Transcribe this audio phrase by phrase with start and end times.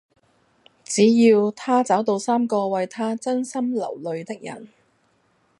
[0.83, 4.67] 只要她找到三個為她真心流淚的人